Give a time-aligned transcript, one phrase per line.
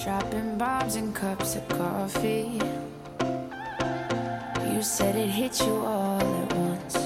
[0.00, 2.60] dropping bombs and cups of coffee.
[4.72, 6.96] You said it hit you all at once.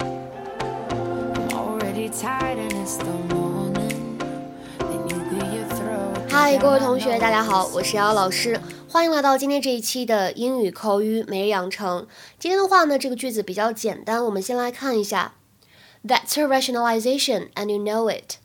[0.00, 4.18] I'm already tired and it's the morning.
[4.78, 6.30] Then you clear your throat.
[6.30, 12.06] 嗨，各位同学，大家好，我是瑶瑶老师，欢迎来到今天这一期的英语口语每日养成。
[12.38, 15.32] 今天的话呢，这个句子比较简单，我们先来看一下。
[16.06, 18.36] That's a rationalization, and you know it.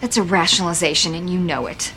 [0.00, 1.90] That's a rationalization, and you know it.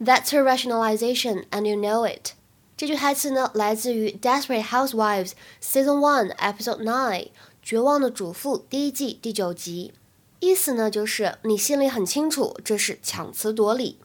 [0.00, 2.32] That's a rationalization, and you know it.
[2.76, 7.28] 这句台词呢，来自于《Desperate Housewives》Season One Episode Nine，《
[7.62, 9.94] 绝望的主妇》第一季第九集。
[10.40, 13.98] 意思呢，就是你心里很清楚，这是强词夺理。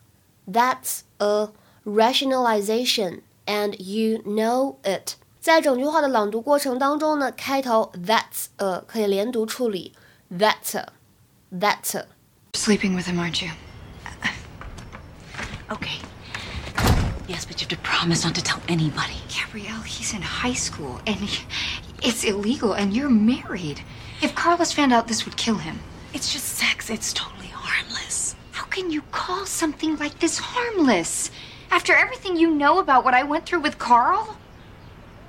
[0.49, 1.49] That's a
[1.83, 5.15] rationalization, and you know it.
[5.41, 9.93] 在整句话的朗读过程当中呢，开头 That's a 可以连读处理。
[10.31, 10.93] That's a,
[11.51, 12.05] that's a.
[12.53, 13.51] Sleeping with him, aren't you?
[15.70, 15.98] Okay.
[17.28, 19.14] Yes, but you have to promise not to tell anybody.
[19.28, 21.44] Gabrielle, he's in high school, and he,
[22.02, 23.80] it's illegal, and you're married.
[24.22, 25.80] If Carlos found out, this would kill him.
[26.14, 26.88] It's just sex.
[26.88, 28.36] It's totally harmless.
[28.52, 31.30] How can you call something like this harmless?
[31.70, 34.36] After everything you know about what I went through with Karl?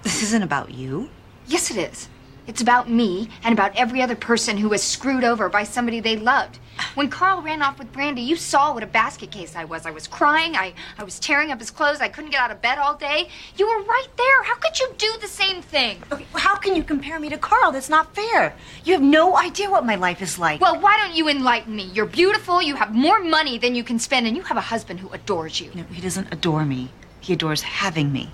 [0.03, 1.09] This isn't about you.
[1.47, 2.09] Yes, it is.
[2.47, 6.15] It's about me and about every other person who was screwed over by somebody they
[6.15, 6.59] loved.
[6.95, 9.85] When Karl ran off with Brandi, you saw what a basket case I was.
[9.85, 10.55] I was crying.
[10.55, 11.99] I, I was tearing up his clothes.
[11.99, 13.29] I couldn't get out of bed all day.
[13.57, 14.43] You were right there.
[14.43, 16.01] How could you do the same thing?
[16.11, 17.71] Okay, how can you compare me to Karl?
[17.71, 18.55] That's not fair.
[18.85, 20.61] You have no idea what my life is like.
[20.61, 21.89] Well, why don't you enlighten me?
[21.93, 22.61] You're beautiful.
[22.61, 25.59] You have more money than you can spend, and you have a husband who adores
[25.59, 25.71] you.
[25.73, 26.91] no, he doesn't adore me.
[27.19, 28.31] He adores having me.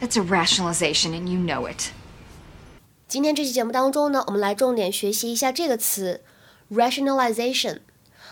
[0.00, 1.92] That's a rationalization, and you know it.
[3.08, 6.22] 今天这期节目当中呢，我们来重点学习一下这个词
[6.72, 7.78] rationalization。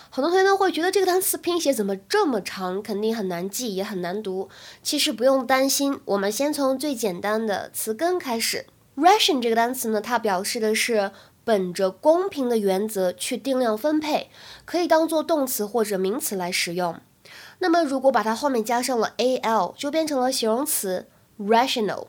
[0.09, 4.49] 很多同学呢会觉得这个单词拼写怎么这么长，肯定很难记，也很难读。
[4.83, 8.65] 其实不用担心，我们先从最简单的词根开始。
[8.97, 11.13] ration 这个单词呢，它表示的是
[11.45, 14.29] 本着公平的原则去定量分配，
[14.65, 16.99] 可以当做动词或者名词来使用。
[17.59, 21.07] 那么如果把它后面加上了 al，就变成了形容词
[21.39, 22.07] rational。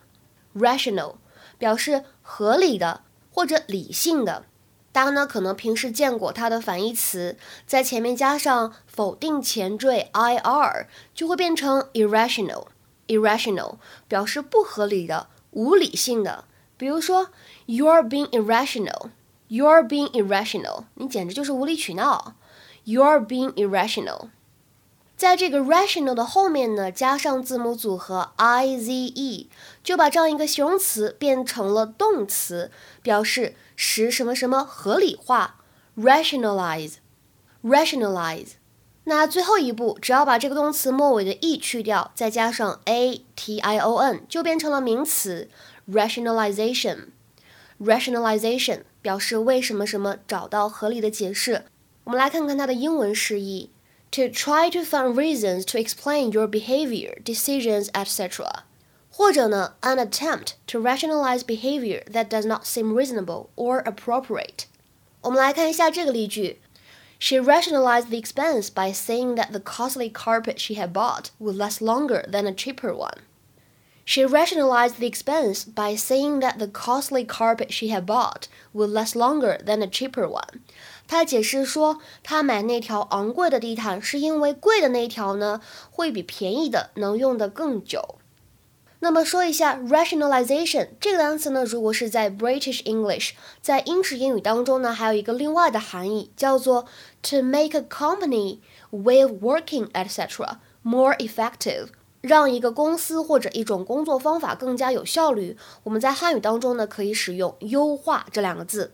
[0.59, 1.15] rational
[1.59, 4.45] 表示合理的或者理性的。
[4.93, 7.37] 大家呢可能平时见过它的反义词，
[7.67, 12.69] 在前面加上否定前缀 ir，就会变成 irrational。
[13.07, 13.77] irrational
[14.09, 16.45] 表示不合理的、无理性的。
[16.77, 17.31] 比如说
[17.67, 19.11] ，You're being irrational。
[19.49, 20.85] You're being irrational。
[20.95, 22.35] 你简直就是无理取闹。
[22.85, 24.31] You're being irrational。
[25.17, 29.49] 在这个 rational 的后面呢，加上字母组合 i z e，
[29.83, 32.71] 就把这样一个形容词变成了动词，
[33.03, 35.65] 表示使什么什么合理化
[35.97, 38.49] ，rationalize，rationalize。
[39.05, 45.49] 那最后一步，只要把这个动词末尾的 e 去掉，再加上 a t i o n，就变成了名词
[45.91, 47.07] rationalization。
[47.81, 51.65] rationalization 表示为什么什么找到合理的解释。
[52.05, 53.71] 我们来看看它的英文释义。
[54.12, 58.64] to try to find reasons to explain your behavior, decisions, etc.
[59.10, 64.66] 或者呢，an attempt to rationalize behavior that does not seem reasonable or appropriate.
[65.22, 66.60] 我们来看一下这个例句。
[67.20, 72.26] She rationalized the expense by saying that the costly carpet she had bought would last longer
[72.32, 73.20] than a cheaper one.
[74.06, 79.16] She rationalized the expense by saying that the costly carpet she had bought would last
[79.16, 80.62] longer than a cheaper one.
[81.08, 88.16] 他解释说，他买那条昂贵的地毯是因为贵的那一条呢，会比便宜的能用得更久。
[89.00, 93.32] 那么说一下 rationalization 这个单词呢，如果是在 British English，
[93.62, 96.86] 在英式英语当中呢，还有一个另外的含义，叫做
[97.24, 98.60] to make a company
[98.92, 101.88] way of working etc more effective，
[102.22, 105.58] 让一个公司或者一种工作方法更加有效率。
[105.84, 108.94] 我们在汉语当中呢，可以使用优化这两个字。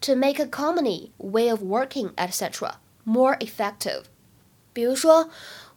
[0.00, 2.76] to make a company way of working, etc.
[3.04, 4.04] more effective.
[4.72, 5.28] 比如说,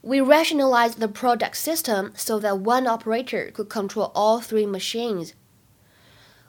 [0.02, 5.34] we rationalized the product system so that one operator could control all three machines.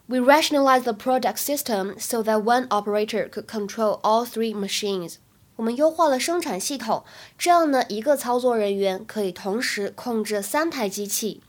[0.07, 5.19] We rationalized the product system so that one operator could control all three machines.
[5.60, 7.04] 我们优化了生产系统，
[7.38, 11.42] 这样呢，一个操作人员可以同时控制三台机器。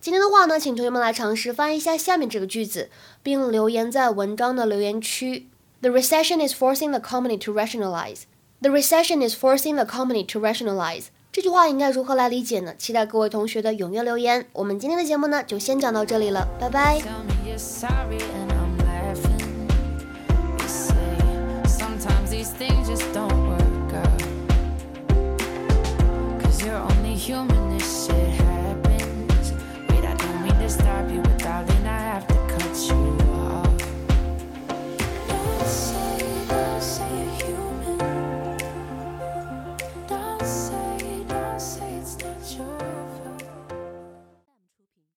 [0.00, 2.90] 今天的话呢，请同学们来尝试翻译一下下面这个句子，
[3.24, 5.48] 并留言在文章的留言区。
[5.80, 8.22] The recession is forcing the company to rationalize.
[8.60, 11.06] The recession is forcing the company to rationalize.
[11.32, 12.76] 这句话应该如何来理解呢？
[12.78, 14.46] 期待各位同学的踊跃留言。
[14.52, 17.02] 我们今天的节目呢，就先讲到这里了，拜拜。
[22.44, 24.20] These things just don't work out.
[26.42, 28.23] Cause you're only human, this shit